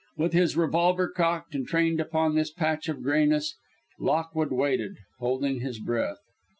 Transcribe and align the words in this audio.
With 0.17 0.33
his 0.33 0.57
revolver 0.57 1.07
cocked 1.07 1.53
and 1.53 1.67
trained 1.67 1.99
upon 2.01 2.33
this 2.33 2.49
patch 2.49 2.89
of 2.89 3.03
grayness, 3.03 3.55
Lockwood 3.99 4.51
waited, 4.51 4.97
holding 5.19 5.59
his 5.59 5.77
breath. 5.77 6.17